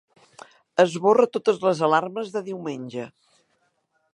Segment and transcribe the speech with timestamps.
[0.83, 3.07] Esborra totes les alarmes de diumenge.